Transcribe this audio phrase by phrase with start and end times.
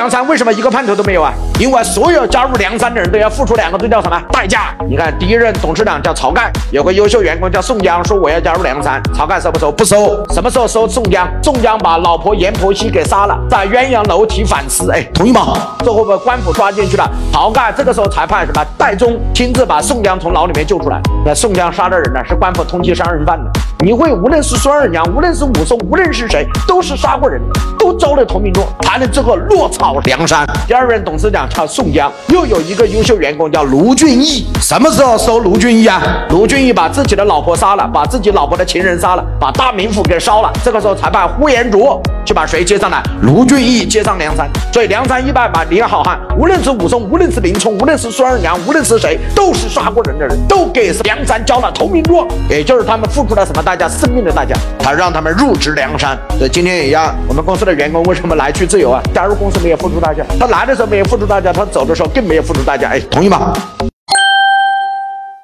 [0.00, 1.30] 梁山为什么一个叛徒都没有啊？
[1.58, 4.74] 因为所有加入梁山的人都要付出两个字叫什么代价？
[4.88, 9.70] 你看第一任董事长叫晁盖，有个优秀员工叫宋江，说我要加入梁山，晁盖收不收？
[9.70, 10.24] 不收。
[10.32, 11.28] 什么时候收宋江？
[11.42, 15.54] 宋江把老婆阎婆惜给杀了，在鸳鸯楼提反思，哎，同意吗？
[15.80, 20.98] 最后被官府抓进去了，晁盖这个时候才派什么戴宗亲自把宋江从牢里面救出来。
[21.26, 23.59] 那宋江杀的人呢，是官府通缉杀人犯的。
[23.82, 30.46] 你会无论是孙二娘，无论是武松，无论是谁，都是杀过人的，都招了投名状，才能最后落草梁山。
[30.66, 34.46] 第二任董事长叫宋江，又有一个优秀员工叫卢俊义。
[34.60, 36.02] 什么时候收卢俊义啊？
[36.28, 40.52] 卢俊义把自己的老婆杀了，把自己老婆的情人杀了，把大名府给烧了。
[40.62, 41.98] 这个时候才把呼延灼
[42.30, 43.02] 就把谁接上来？
[43.22, 44.48] 卢俊义接上梁山。
[44.72, 53.88] 所以梁山一派把李好汉，无论是武松，无论是林冲，无论是孙二娘，无论是谁，都是杀过人的人，都给梁山交了投名状，也就是他们付出了什么代价？
[53.88, 54.54] 生命的代价。
[54.78, 56.16] 他让他们入职梁山。
[56.38, 59.02] 所以今天也一样，我们公司的员工为什么来去自由啊？
[59.12, 62.90] 加入公司没有付出代价，他来的时候没有付出代价，他走的时候更没有付出代价。
[62.90, 63.52] 哎，同意吗？